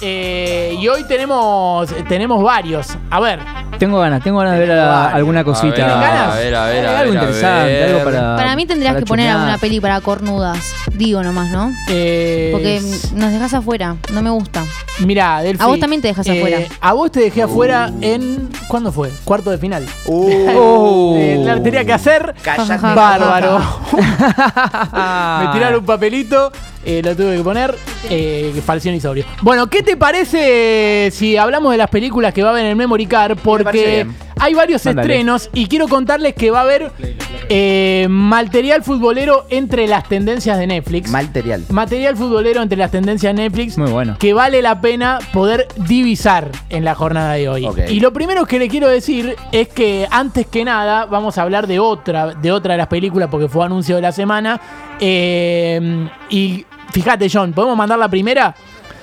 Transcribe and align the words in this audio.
Eh, 0.00 0.76
y 0.78 0.88
hoy 0.88 1.04
tenemos, 1.04 1.88
tenemos 2.08 2.42
varios. 2.42 2.88
A 3.10 3.18
ver, 3.20 3.40
Tengo 3.78 3.98
ganas, 3.98 4.22
tengo 4.22 4.38
ganas 4.38 4.54
de 4.54 4.60
ver 4.66 4.72
a- 4.72 5.08
alguna 5.10 5.44
cosita. 5.44 5.74
¿Tienen 5.74 6.00
ganas? 6.00 6.34
A 6.34 6.36
ver, 6.38 6.54
a 6.54 6.64
ver, 6.66 6.86
a 6.86 6.98
algo 7.00 7.12
a 7.12 7.14
interesante, 7.14 7.72
ver. 7.72 7.84
algo 7.90 8.04
para. 8.04 8.36
Para 8.36 8.56
mí 8.56 8.66
tendrías 8.66 8.92
para 8.94 9.00
que 9.00 9.06
poner 9.06 9.24
chumear. 9.26 9.38
alguna 9.38 9.58
peli 9.58 9.80
para 9.80 10.00
cornudas. 10.00 10.72
Digo 10.92 11.22
nomás, 11.22 11.50
¿no? 11.50 11.72
eh, 11.88 12.50
Porque 12.52 12.80
nos 13.14 13.32
dejas 13.32 13.52
afuera. 13.54 13.96
No 14.12 14.22
me 14.22 14.30
gusta. 14.30 14.62
Mira, 15.00 15.42
Delphi. 15.42 15.62
A 15.62 15.66
vos 15.66 15.78
también 15.78 16.00
te 16.00 16.08
dejas 16.08 16.26
eh, 16.26 16.38
afuera. 16.38 16.58
A 16.80 16.92
vos 16.92 17.10
te 17.10 17.20
dejé 17.20 17.42
afuera 17.42 17.92
en. 18.00 18.48
¿Cuándo 18.68 18.90
fue? 18.92 19.10
Cuarto 19.24 19.50
de 19.50 19.58
final. 19.58 19.86
Oh. 20.06 21.14
Eh, 21.16 21.40
la 21.44 21.62
tenía 21.62 21.84
que 21.84 21.92
hacer. 21.92 22.34
Cállate. 22.42 22.82
Bárbaro. 22.82 23.58
Ah. 24.92 25.42
Me 25.46 25.52
tiraron 25.52 25.80
un 25.80 25.86
papelito, 25.86 26.52
eh, 26.84 27.00
lo 27.02 27.16
tuve 27.16 27.36
que 27.38 27.42
poner, 27.42 27.74
eh, 28.10 28.60
falsión 28.64 28.94
y 28.94 29.00
sobrio. 29.00 29.24
Bueno, 29.42 29.68
¿qué 29.68 29.82
te 29.82 29.96
parece 29.96 31.10
si 31.12 31.36
hablamos 31.36 31.72
de 31.72 31.78
las 31.78 31.88
películas 31.90 32.34
que 32.34 32.42
va 32.42 32.50
a 32.50 32.52
haber 32.52 32.64
en 32.64 32.70
el 32.70 32.76
Memory 32.76 33.06
Card? 33.06 33.38
Porque 33.42 34.06
hay 34.38 34.54
varios 34.54 34.84
Mándale. 34.84 35.14
estrenos 35.14 35.50
y 35.52 35.66
quiero 35.66 35.88
contarles 35.88 36.34
que 36.34 36.50
va 36.50 36.60
a 36.60 36.62
haber 36.62 36.92
eh, 37.48 38.06
material 38.10 38.82
futbolero 38.82 39.46
entre 39.50 39.86
las 39.86 40.08
tendencias 40.08 40.58
de 40.58 40.66
Netflix. 40.66 41.10
Material. 41.10 41.64
Material 41.70 42.16
futbolero 42.16 42.62
entre 42.62 42.76
las 42.78 42.90
tendencias 42.90 43.34
de 43.34 43.42
Netflix 43.42 43.78
Muy 43.78 43.90
bueno. 43.90 44.16
que 44.18 44.32
vale 44.32 44.62
la 44.62 44.80
pena 44.80 45.18
poder 45.32 45.68
divisar 45.76 46.50
en 46.70 46.84
la 46.84 46.94
jornada 46.94 47.34
de 47.34 47.48
hoy. 47.48 47.68
Y 47.88 48.00
lo 48.00 48.12
primero 48.12 48.46
que 48.46 48.58
le 48.58 48.68
quiero 48.68 48.88
decir 48.88 49.36
es 49.52 49.68
que 49.68 50.06
antes 50.10 50.46
que 50.46 50.64
nada 50.64 51.06
vamos 51.06 51.38
a 51.38 51.42
hablar 51.42 51.66
de 51.66 51.78
otra, 51.78 52.34
de 52.34 52.52
otra 52.52 52.72
de 52.74 52.78
las 52.78 52.88
películas 52.88 53.28
porque 53.30 53.48
fue 53.48 53.64
anuncio 53.64 53.96
de 53.96 54.02
la 54.02 54.12
semana. 54.12 54.60
Eh, 55.00 56.08
y 56.30 56.64
fíjate, 56.92 57.28
John, 57.32 57.52
¿podemos 57.52 57.76
mandar 57.76 57.98
la 57.98 58.08
primera? 58.08 58.54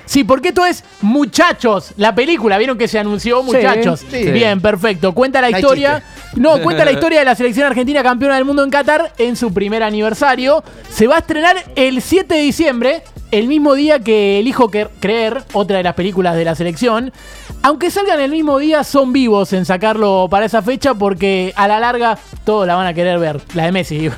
Sí, 0.06 0.26
porque 0.26 0.50
esto 0.50 0.66
es 0.66 0.84
Muchachos, 1.02 1.94
la 1.98 2.14
película. 2.14 2.58
¿Vieron 2.58 2.78
que 2.78 2.88
se 2.90 3.00
anunció 3.00 3.42
Muchachos? 3.42 4.02
sí. 4.12 4.32
Bien, 4.32 4.60
perfecto. 4.60 5.14
Cuenta 5.14 5.40
la 5.42 5.50
No 5.50 5.58
historia. 5.58 6.04
No, 6.36 6.60
cuenta 6.62 6.84
la 6.84 6.92
historia 6.92 7.20
de 7.20 7.26
la 7.26 7.36
selección 7.36 7.68
argentina 7.68 8.02
campeona 8.02 8.36
del 8.36 8.46
mundo 8.46 8.64
en 8.64 8.72
Qatar 8.72 9.14
en 9.18 9.36
su 9.36 9.54
primer 9.54 9.84
aniversario. 9.84 10.64
Se 10.90 11.08
va 11.08 11.16
a 11.16 11.20
estrenar 11.20 11.56
el 11.76 12.02
7 12.02 12.34
de 12.34 12.42
diciembre, 12.42 13.04
el 13.32 13.48
mismo 13.48 13.76
día 13.76 14.00
que 14.00 14.40
Elijo 14.40 14.70
Creer, 14.70 15.44
otra 15.54 15.78
de 15.78 15.84
las 15.84 15.94
películas 15.94 16.36
de 16.36 16.46
la 16.46 16.56
selección. 16.56 17.14
Aunque 17.62 17.92
salgan 17.92 18.20
el 18.20 18.32
mismo 18.32 18.58
día, 18.58 18.84
son 18.84 19.14
vivos 19.14 19.54
en 19.54 19.66
sacarlo 19.66 20.28
para 20.30 20.46
esa 20.46 20.62
fecha 20.62 20.96
porque 20.96 21.54
a 21.56 21.68
la 21.68 21.80
larga 21.80 22.18
todos 22.44 22.66
la 22.66 22.76
van 22.76 22.88
a 22.88 22.94
querer 22.94 23.20
ver. 23.20 23.40
La 23.54 23.66
de 23.66 23.72
Messi, 23.72 23.98
digo. 23.98 24.16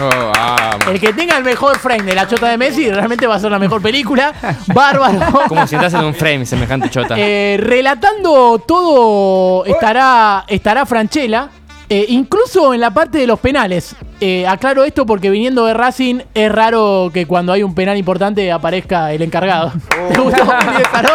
Oh, 0.00 0.32
vamos. 0.34 0.86
El 0.88 1.00
que 1.00 1.12
tenga 1.12 1.36
el 1.36 1.44
mejor 1.44 1.78
frame 1.78 2.02
de 2.04 2.14
la 2.14 2.26
chota 2.28 2.48
de 2.48 2.56
Messi 2.58 2.90
realmente 2.90 3.26
va 3.26 3.36
a 3.36 3.38
ser 3.40 3.50
la 3.50 3.58
mejor 3.58 3.80
película. 3.82 4.32
Bárbaro. 4.74 5.20
Como 5.48 5.66
si 5.66 5.74
estás 5.74 5.94
en 5.94 6.04
un 6.04 6.14
frame, 6.14 6.46
semejante 6.46 6.88
chota. 6.90 7.14
Eh, 7.18 7.56
relatando 7.60 8.58
todo 8.66 9.64
estará, 9.64 10.44
estará 10.46 10.86
Franchella. 10.86 11.48
eh, 11.88 12.06
incluso 12.08 12.72
en 12.74 12.80
la 12.80 12.90
parte 12.92 13.18
de 13.18 13.26
los 13.26 13.38
penales. 13.40 13.94
Eh, 14.20 14.46
aclaro 14.46 14.84
esto 14.84 15.04
porque 15.04 15.30
viniendo 15.30 15.66
de 15.66 15.74
Racing 15.74 16.20
es 16.32 16.52
raro 16.52 17.10
que 17.12 17.26
cuando 17.26 17.52
hay 17.52 17.62
un 17.64 17.74
penal 17.74 17.96
importante 17.96 18.52
aparezca 18.52 19.12
el 19.12 19.22
encargado. 19.22 19.72
¿Te 20.12 20.18
gustó? 20.20 20.42
Esa, 20.42 21.02
no? 21.02 21.10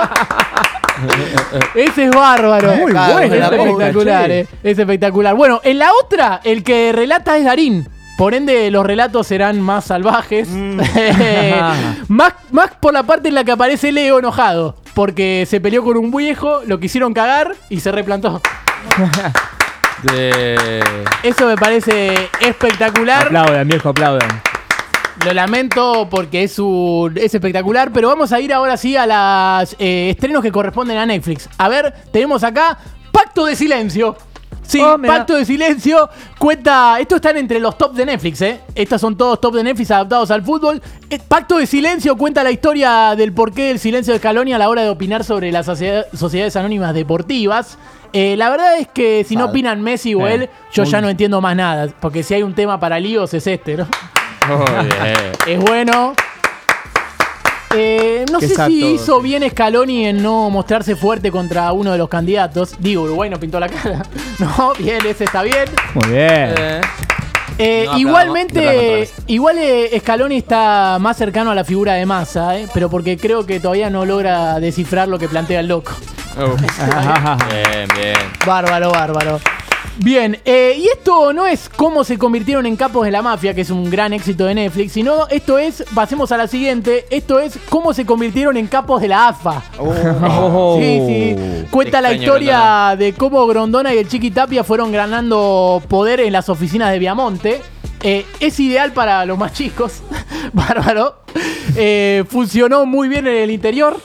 Ese 1.74 2.06
es 2.06 2.12
bárbaro. 2.12 2.76
Muy 2.76 2.92
Es 2.92 3.14
bueno, 3.14 3.36
la 3.36 3.46
espectacular, 3.48 4.32
eh. 4.32 4.48
Es 4.64 4.78
espectacular. 4.78 5.36
Bueno, 5.36 5.62
en 5.64 5.80
la 5.80 5.90
otra, 6.04 6.42
el 6.44 6.64
que 6.64 6.92
relata 6.92 7.38
es 7.38 7.46
Darín. 7.46 7.88
Por 8.18 8.34
ende, 8.34 8.72
los 8.72 8.84
relatos 8.86 9.28
serán 9.28 9.62
más 9.62 9.86
salvajes. 9.86 10.48
más, 12.08 12.34
más 12.52 12.72
por 12.80 12.92
la 12.94 13.04
parte 13.04 13.30
en 13.30 13.36
la 13.36 13.44
que 13.44 13.52
aparece 13.52 13.92
Leo 13.92 14.20
enojado. 14.20 14.76
Porque 14.96 15.46
se 15.48 15.62
peleó 15.62 15.84
con 15.84 15.98
un 15.98 16.10
viejo, 16.12 16.62
lo 16.66 16.80
quisieron 16.80 17.14
cagar 17.14 17.54
y 17.70 17.80
se 17.80 17.92
replantó. 17.92 18.42
De- 20.04 20.82
Eso 21.24 21.46
me 21.48 21.56
parece 21.56 22.14
espectacular. 22.40 23.28
Aplaudan, 23.28 23.68
viejo, 23.68 23.90
aplaudan. 23.90 24.42
Lo 25.26 25.34
lamento 25.34 26.08
porque 26.10 26.44
es, 26.44 26.60
un, 26.60 27.14
es 27.18 27.34
espectacular, 27.34 27.92
pero 27.92 28.08
vamos 28.08 28.32
a 28.32 28.40
ir 28.40 28.54
ahora 28.54 28.78
sí 28.78 28.96
a 28.96 29.06
los 29.62 29.76
estrenos 29.80 30.44
que 30.44 30.52
corresponden 30.52 30.98
a 30.98 31.06
Netflix. 31.06 31.50
A 31.58 31.68
ver, 31.70 31.94
tenemos 32.12 32.44
acá 32.44 32.78
Pacto 33.12 33.46
de 33.46 33.56
Silencio. 33.56 34.16
Sí, 34.68 34.82
Oh. 34.82 34.98
Pacto 35.02 35.36
de 35.36 35.46
Silencio 35.46 36.10
cuenta. 36.38 37.00
Estos 37.00 37.16
están 37.18 37.38
entre 37.38 37.60
los 37.60 37.78
top 37.78 37.94
de 37.94 38.06
Netflix, 38.06 38.42
¿eh? 38.42 38.60
Estos 38.76 39.00
son 39.00 39.16
todos 39.18 39.40
top 39.40 39.56
de 39.56 39.64
Netflix 39.64 39.92
adaptados 39.92 40.30
al 40.30 40.44
fútbol. 40.44 40.82
Eh, 41.10 41.20
Pacto 41.26 41.58
de 41.58 41.66
Silencio 41.66 42.16
cuenta 42.18 42.44
la 42.44 42.52
historia 42.52 43.16
del 43.16 43.32
porqué 43.34 43.70
del 43.70 43.80
silencio 43.80 44.14
de 44.14 44.20
Scaloni 44.20 44.54
a 44.54 44.58
la 44.58 44.68
hora 44.70 44.82
de 44.84 44.90
opinar 44.90 45.24
sobre 45.24 45.52
las 45.52 45.66
sociedad- 45.66 46.06
sociedades 46.14 46.56
anónimas 46.58 46.94
deportivas. 46.94 47.78
Eh, 48.14 48.36
la 48.38 48.50
verdad 48.50 48.78
es 48.78 48.88
que 48.88 49.24
si 49.28 49.36
no 49.36 49.46
opinan 49.46 49.82
Messi 49.82 50.16
o 50.16 50.28
Eh, 50.28 50.34
él, 50.36 50.50
yo 50.74 50.84
ya 50.84 51.02
no 51.02 51.10
entiendo 51.10 51.40
más 51.42 51.56
nada. 51.56 51.88
Porque 52.00 52.24
si 52.24 52.34
hay 52.34 52.44
un 52.44 52.54
tema 52.54 52.80
para 52.80 53.00
líos 53.00 53.34
es 53.34 53.48
este, 53.48 53.78
¿no? 53.78 53.88
Oh, 54.50 54.66
bien. 54.82 55.32
Es 55.46 55.60
bueno. 55.60 56.14
No 58.32 58.40
sé 58.40 58.50
si 58.50 58.56
todo, 58.56 58.94
hizo 58.94 59.18
sí. 59.18 59.24
bien 59.24 59.50
Scaloni 59.50 60.06
en 60.08 60.22
no 60.22 60.50
mostrarse 60.50 60.96
fuerte 60.96 61.32
contra 61.32 61.72
uno 61.72 61.92
de 61.92 61.98
los 61.98 62.10
candidatos. 62.10 62.76
Digo, 62.80 63.04
Uruguay 63.04 63.30
no 63.30 63.40
pintó 63.40 63.60
la 63.60 63.70
cara. 63.70 64.04
No, 64.40 64.74
bien, 64.78 65.04
ese 65.06 65.24
está 65.24 65.42
bien. 65.42 65.66
Muy 65.96 66.10
bien. 66.10 66.54
Eh, 66.58 66.82
Eh, 67.60 67.86
No, 67.88 67.98
igualmente, 67.98 69.10
igual 69.26 69.58
eh, 69.58 69.98
Scaloni 70.00 70.38
está 70.38 70.98
más 71.00 71.18
cercano 71.18 71.50
a 71.50 71.56
la 71.56 71.64
figura 71.64 71.94
de 71.94 72.06
Massa, 72.06 72.56
eh, 72.60 72.68
pero 72.72 72.88
porque 72.90 73.18
creo 73.18 73.48
que 73.48 73.60
todavía 73.60 73.90
no 73.90 74.06
logra 74.06 74.60
descifrar 74.60 75.08
lo 75.08 75.18
que 75.18 75.28
plantea 75.28 75.62
el 75.62 75.68
loco. 75.68 75.94
oh. 76.40 76.56
Bien, 76.56 77.90
bien. 77.96 78.16
Bárbaro, 78.46 78.92
bárbaro. 78.92 79.40
Bien, 80.00 80.38
eh, 80.46 80.76
y 80.78 80.88
esto 80.88 81.34
no 81.34 81.48
es 81.48 81.70
cómo 81.70 82.04
se 82.04 82.18
convirtieron 82.18 82.66
en 82.68 82.76
capos 82.76 83.06
de 83.06 83.12
la 83.12 83.22
mafia, 83.24 83.54
que 83.56 83.62
es 83.62 83.72
un 83.72 83.90
gran 83.90 84.14
éxito 84.14 84.46
de 84.46 84.54
Netflix, 84.54 84.92
sino 84.92 85.28
esto 85.28 85.58
es, 85.58 85.84
pasemos 85.96 86.32
a 86.32 86.38
la 86.38 86.48
siguiente, 86.48 87.06
esto 87.10 87.40
es 87.40 87.58
cómo 87.70 87.94
se 87.94 88.06
convirtieron 88.06 88.58
en 88.58 88.68
capos 88.68 89.02
de 89.02 89.08
la 89.08 89.30
AFA. 89.30 89.64
Oh. 89.80 90.78
Sí, 90.78 91.02
sí. 91.08 91.36
Cuenta 91.72 92.02
la 92.02 92.14
historia 92.14 92.58
Grondona. 92.58 92.96
de 92.98 93.14
cómo 93.14 93.48
Grondona 93.48 93.94
y 93.94 93.98
el 93.98 94.08
Chiqui 94.08 94.32
Tapia 94.32 94.64
fueron 94.64 94.92
ganando 94.92 95.82
poder 95.88 96.20
en 96.20 96.34
las 96.34 96.50
oficinas 96.50 96.92
de 96.92 97.00
Viamonte. 97.00 97.62
Eh, 98.04 98.26
es 98.40 98.60
ideal 98.60 98.92
para 98.94 99.26
los 99.26 99.38
más 99.38 99.54
chicos. 99.54 100.04
Bárbaro. 100.54 101.16
Eh, 101.76 102.24
funcionó 102.30 102.86
muy 102.86 103.08
bien 103.08 103.26
en 103.28 103.36
el 103.36 103.52
interior. 103.52 103.98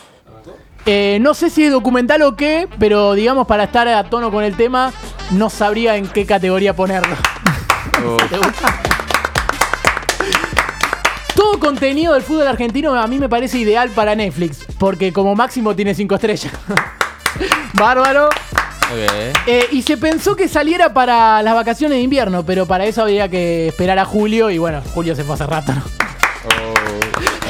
Eh, 0.84 1.19
no 1.20 1.32
sé 1.34 1.48
si 1.48 1.64
es 1.64 1.70
documental 1.70 2.22
o 2.22 2.34
qué, 2.34 2.69
pero 2.78 3.14
digamos 3.14 3.47
para 3.47 3.64
estar 3.64 3.86
a 3.86 4.02
tono 4.04 4.32
con 4.32 4.42
el 4.42 4.56
tema, 4.56 4.92
no 5.32 5.50
sabría 5.50 5.97
en 5.97 6.06
qué 6.06 6.26
categoría 6.26 6.75
ponerlo. 6.75 7.16
Oh. 8.04 8.16
Todo 11.34 11.59
contenido 11.59 12.15
del 12.15 12.22
fútbol 12.22 12.47
argentino 12.47 12.94
a 12.94 13.06
mí 13.06 13.19
me 13.19 13.28
parece 13.28 13.59
ideal 13.59 13.91
para 13.91 14.15
Netflix, 14.15 14.65
porque 14.78 15.12
como 15.12 15.34
máximo 15.34 15.75
tiene 15.75 15.94
5 15.94 16.15
estrellas. 16.15 16.53
Bárbaro. 17.75 18.28
Eh, 19.47 19.69
y 19.72 19.81
se 19.82 19.97
pensó 19.97 20.37
que 20.37 20.48
saliera 20.48 20.93
para 20.93 21.43
las 21.43 21.54
vacaciones 21.54 21.97
de 21.97 22.03
invierno, 22.03 22.44
pero 22.44 22.66
para 22.66 22.84
eso 22.84 23.03
había 23.03 23.28
que 23.28 23.69
esperar 23.69 23.99
a 23.99 24.04
julio 24.04 24.50
y 24.50 24.59
bueno, 24.59 24.82
julio 24.93 25.16
se 25.16 25.25
fue 25.25 25.34
hace 25.34 25.47
rato, 25.47 25.72
¿no? 25.72 25.82
Oh. 26.44 26.75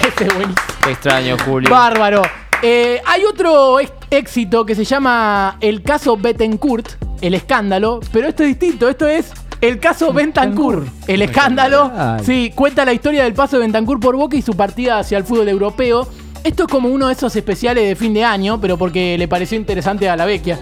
Este 0.06 0.25
es 0.25 0.34
buenísimo. 0.34 0.66
Qué 0.84 0.91
extraño, 0.91 1.37
Julio. 1.44 1.70
Bárbaro. 1.70 2.22
Eh, 2.60 3.00
hay 3.06 3.25
otro 3.25 3.78
éxito 4.10 4.64
que 4.64 4.75
se 4.75 4.84
llama 4.84 5.56
el 5.60 5.82
caso 5.82 6.16
Bettencourt, 6.16 6.88
el 7.22 7.34
escándalo, 7.34 8.00
pero 8.12 8.28
esto 8.28 8.42
es 8.42 8.50
distinto, 8.50 8.88
esto 8.88 9.08
es 9.08 9.32
el 9.62 9.78
caso 9.78 10.12
Bentancur, 10.12 10.84
el 11.06 11.22
escándalo. 11.22 11.90
Sí, 12.24 12.52
cuenta 12.54 12.84
la 12.84 12.92
historia 12.92 13.24
del 13.24 13.32
paso 13.32 13.56
de 13.56 13.62
Bentancur 13.62 14.00
por 14.00 14.16
Boca 14.16 14.36
y 14.36 14.42
su 14.42 14.54
partida 14.54 14.98
hacia 14.98 15.16
el 15.16 15.24
fútbol 15.24 15.48
europeo. 15.48 16.06
Esto 16.42 16.64
es 16.64 16.68
como 16.68 16.88
uno 16.88 17.06
de 17.06 17.12
esos 17.12 17.34
especiales 17.36 17.88
de 17.88 17.94
fin 17.94 18.12
de 18.12 18.24
año, 18.24 18.60
pero 18.60 18.76
porque 18.76 19.16
le 19.16 19.28
pareció 19.28 19.56
interesante 19.56 20.08
a 20.10 20.16
la 20.16 20.26
vecchia. 20.26 20.58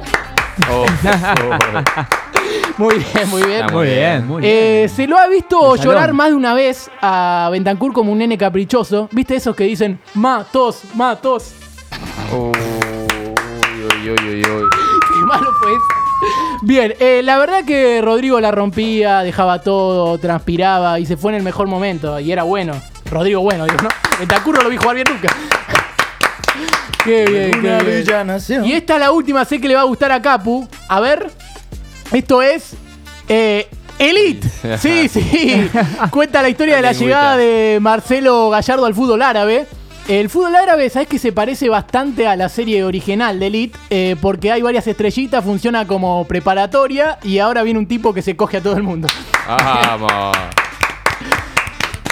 Oh. 0.70 0.84
Oh. 1.42 2.80
Muy 2.80 2.94
bien, 2.96 3.28
muy 3.28 3.42
bien. 3.42 3.60
Está 3.60 3.72
Muy 3.74 3.86
bien, 3.86 4.26
muy 4.26 4.42
bien. 4.42 4.54
Eh, 4.56 4.90
se 4.94 5.06
lo 5.06 5.18
ha 5.18 5.28
visto 5.28 5.76
llorar 5.76 6.12
más 6.12 6.30
de 6.30 6.34
una 6.34 6.54
vez 6.54 6.90
a 7.00 7.48
Bentancur 7.52 7.92
como 7.92 8.10
un 8.10 8.18
nene 8.18 8.38
caprichoso. 8.38 9.08
¿Viste 9.12 9.36
esos 9.36 9.54
que 9.54 9.64
dicen, 9.64 10.00
matos, 10.14 10.82
matos? 10.94 11.52
Oh. 12.32 12.52
Uy, 14.02 14.10
uy, 14.10 14.42
uy, 14.42 14.79
Bien, 16.62 16.94
eh, 17.00 17.22
la 17.24 17.38
verdad 17.38 17.64
que 17.64 18.00
Rodrigo 18.02 18.38
la 18.40 18.50
rompía, 18.50 19.20
dejaba 19.20 19.62
todo, 19.62 20.18
transpiraba 20.18 21.00
y 21.00 21.06
se 21.06 21.16
fue 21.16 21.32
en 21.32 21.38
el 21.38 21.42
mejor 21.42 21.66
momento. 21.68 22.20
Y 22.20 22.32
era 22.32 22.42
bueno. 22.42 22.74
Rodrigo 23.10 23.40
bueno, 23.40 23.64
digo, 23.64 23.78
¿no? 23.82 23.88
Bentancur 24.18 24.56
no 24.56 24.62
lo 24.62 24.68
vi 24.68 24.76
jugar 24.76 24.94
bien 24.94 25.06
nunca. 25.10 25.34
Qué 27.04 27.24
bien, 27.24 27.58
Una 27.60 27.78
qué 27.78 28.02
bien. 28.02 28.26
nación. 28.26 28.64
Y 28.66 28.74
esta 28.74 28.94
es 28.94 29.00
la 29.00 29.10
última, 29.10 29.42
sé 29.46 29.58
que 29.58 29.66
le 29.66 29.74
va 29.74 29.80
a 29.80 29.84
gustar 29.84 30.12
a 30.12 30.20
Capu. 30.20 30.68
A 30.86 31.00
ver, 31.00 31.30
esto 32.12 32.42
es 32.42 32.74
eh, 33.26 33.66
Elite. 33.98 34.46
Sí, 34.78 35.08
sí. 35.08 35.70
Cuenta 36.10 36.42
la 36.42 36.50
historia 36.50 36.76
de 36.76 36.82
la 36.82 36.92
llegada 36.92 37.38
de 37.38 37.78
Marcelo 37.80 38.50
Gallardo 38.50 38.84
al 38.84 38.94
fútbol 38.94 39.22
árabe. 39.22 39.66
El 40.10 40.28
fútbol 40.28 40.56
árabe, 40.56 40.90
¿sabes 40.90 41.06
que 41.06 41.20
se 41.20 41.30
parece 41.30 41.68
bastante 41.68 42.26
a 42.26 42.34
la 42.34 42.48
serie 42.48 42.82
original 42.82 43.38
de 43.38 43.46
Elite? 43.46 43.78
Eh, 43.90 44.16
porque 44.20 44.50
hay 44.50 44.60
varias 44.60 44.88
estrellitas, 44.88 45.44
funciona 45.44 45.86
como 45.86 46.26
preparatoria 46.26 47.20
y 47.22 47.38
ahora 47.38 47.62
viene 47.62 47.78
un 47.78 47.86
tipo 47.86 48.12
que 48.12 48.20
se 48.20 48.34
coge 48.34 48.56
a 48.56 48.60
todo 48.60 48.76
el 48.76 48.82
mundo. 48.82 49.06
Vamos. 49.46 50.36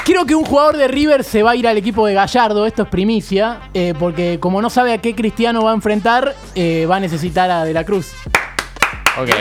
Creo 0.04 0.24
que 0.26 0.36
un 0.36 0.44
jugador 0.44 0.76
de 0.76 0.86
River 0.86 1.24
se 1.24 1.42
va 1.42 1.50
a 1.50 1.56
ir 1.56 1.66
al 1.66 1.76
equipo 1.76 2.06
de 2.06 2.14
Gallardo, 2.14 2.66
esto 2.66 2.82
es 2.84 2.88
primicia, 2.88 3.62
eh, 3.74 3.94
porque 3.98 4.38
como 4.38 4.62
no 4.62 4.70
sabe 4.70 4.92
a 4.92 4.98
qué 4.98 5.16
Cristiano 5.16 5.64
va 5.64 5.72
a 5.72 5.74
enfrentar, 5.74 6.36
eh, 6.54 6.86
va 6.88 6.98
a 6.98 7.00
necesitar 7.00 7.50
a 7.50 7.64
De 7.64 7.74
la 7.74 7.82
Cruz. 7.82 8.12
Ok. 9.20 9.34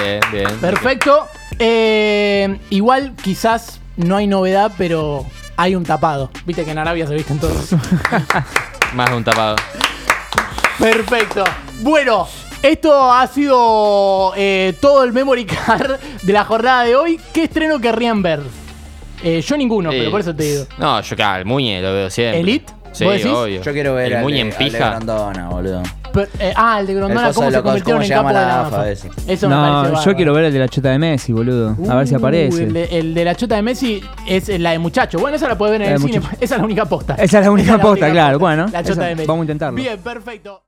Bien, 0.00 0.20
bien. 0.30 0.60
Perfecto. 0.60 1.26
Igual 2.70 3.16
quizás 3.20 3.80
no 3.96 4.14
hay 4.14 4.28
novedad, 4.28 4.70
pero 4.78 5.26
hay 5.60 5.74
un 5.76 5.84
tapado. 5.84 6.30
Viste 6.46 6.64
que 6.64 6.70
en 6.70 6.78
Arabia 6.78 7.06
se 7.06 7.14
visten 7.14 7.38
todos. 7.38 7.72
Más 8.94 9.10
de 9.10 9.16
un 9.16 9.22
tapado. 9.24 9.56
Perfecto. 10.78 11.44
Bueno, 11.82 12.26
esto 12.62 13.12
ha 13.12 13.26
sido 13.26 14.32
eh, 14.36 14.74
todo 14.80 15.04
el 15.04 15.12
memory 15.12 15.44
card 15.44 15.98
de 16.22 16.32
la 16.32 16.44
jornada 16.44 16.84
de 16.84 16.96
hoy. 16.96 17.20
¿Qué 17.34 17.44
estreno 17.44 17.78
querrían 17.78 18.22
ver? 18.22 18.40
Eh, 19.22 19.42
yo 19.46 19.56
ninguno, 19.58 19.90
Sí. 19.90 19.98
pero 19.98 20.10
por 20.10 20.20
eso 20.20 20.34
te 20.34 20.42
digo. 20.44 20.64
No, 20.78 20.98
yo 21.02 21.14
acá, 21.14 21.38
el 21.38 21.44
Muñe 21.44 21.82
lo 21.82 21.92
veo 21.92 22.08
siempre. 22.10 22.40
¿Elite? 22.40 22.72
Sí, 22.92 23.04
¿Vos 23.04 23.12
decís? 23.14 23.30
obvio. 23.30 23.62
Yo 23.62 23.72
quiero 23.72 23.94
ver 23.94 24.06
el 24.12 24.16
al 24.16 24.22
Muñe 24.22 24.40
en 24.40 24.52
pija. 24.52 24.90
Grondona, 24.92 25.48
boludo. 25.50 25.82
Pero, 26.12 26.28
eh, 26.38 26.52
ah, 26.56 26.80
el 26.80 26.86
de 26.86 26.94
Grondona, 26.94 27.28
El 27.28 27.34
¿cómo 27.34 27.46
de 27.50 27.56
se 27.56 27.62
convirtieron 27.62 28.02
en 28.02 28.08
capo 28.08 28.28
de 28.28 28.34
la 28.34 28.60
AFA. 28.66 28.90
Eso 28.90 29.08
me 29.08 29.14
parece 29.26 29.46
No, 29.48 29.84
yo 29.84 29.92
bárbaro. 29.92 30.16
quiero 30.16 30.32
ver 30.34 30.44
el 30.46 30.52
de 30.52 30.58
la 30.58 30.68
chota 30.68 30.88
de 30.90 30.98
Messi, 30.98 31.32
boludo. 31.32 31.76
A 31.88 31.94
ver 31.96 32.06
si 32.08 32.14
Uh, 32.14 32.18
aparece. 32.18 32.62
El 32.64 32.72
de, 32.72 32.84
el 32.98 33.14
de 33.14 33.24
la 33.24 33.34
chota 33.34 33.56
de 33.56 33.62
Messi 33.62 34.02
es 34.26 34.48
la 34.60 34.70
de 34.72 34.78
muchacho. 34.78 35.18
Bueno, 35.18 35.36
esa 35.36 35.48
la 35.48 35.56
puedes 35.56 35.72
ver 35.72 35.82
en 35.82 35.88
La 35.90 35.94
el 35.96 36.00
cine. 36.02 36.20
Esa 36.40 36.54
es 36.54 36.58
la 36.60 36.64
única 36.64 36.84
posta. 36.86 37.14
Esa 37.14 37.38
es 37.38 37.44
la 37.44 37.50
única 37.50 37.78
posta, 37.78 38.10
claro. 38.10 38.38
Bueno, 38.38 38.66
La 38.72 38.80
esa- 38.80 38.88
chota 38.90 39.04
de 39.06 39.14
Messi. 39.14 39.26
vamos 39.28 39.42
a 39.42 39.44
intentarlo. 39.44 39.76
Bien, 39.76 39.98
perfecto. 39.98 40.58